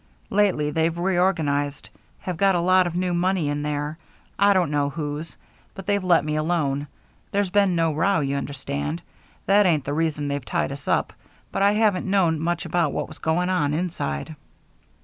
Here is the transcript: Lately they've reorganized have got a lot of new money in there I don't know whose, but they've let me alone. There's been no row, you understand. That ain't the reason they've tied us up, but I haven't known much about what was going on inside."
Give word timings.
Lately 0.31 0.71
they've 0.71 0.97
reorganized 0.97 1.89
have 2.21 2.35
got 2.35 2.55
a 2.55 2.59
lot 2.59 2.87
of 2.87 2.95
new 2.95 3.13
money 3.13 3.49
in 3.49 3.61
there 3.61 3.99
I 4.39 4.51
don't 4.51 4.71
know 4.71 4.89
whose, 4.89 5.37
but 5.75 5.85
they've 5.85 6.03
let 6.03 6.25
me 6.25 6.35
alone. 6.37 6.87
There's 7.29 7.51
been 7.51 7.75
no 7.75 7.93
row, 7.93 8.19
you 8.21 8.35
understand. 8.35 9.03
That 9.45 9.67
ain't 9.67 9.85
the 9.85 9.93
reason 9.93 10.27
they've 10.27 10.43
tied 10.43 10.71
us 10.71 10.87
up, 10.87 11.13
but 11.51 11.61
I 11.61 11.73
haven't 11.73 12.07
known 12.09 12.39
much 12.39 12.65
about 12.65 12.93
what 12.93 13.07
was 13.07 13.19
going 13.19 13.51
on 13.51 13.75
inside." 13.75 14.35